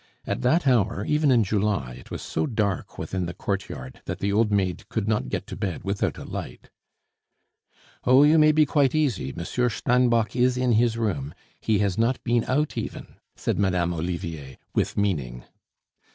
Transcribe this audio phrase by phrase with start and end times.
[0.25, 4.33] At that hour, even in July, it was so dark within the courtyard that the
[4.33, 6.71] old maid could not get to bed without a light.
[8.03, 11.35] "Oh, you may be quite easy, Monsieur Steinbock is in his room.
[11.59, 15.43] He has not been out even," said Madame Olivier, with meaning.